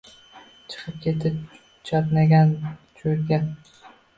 [0.69, 1.31] Chiqib ketdi
[1.91, 2.57] chatnagan
[3.03, 3.43] cho‘lga.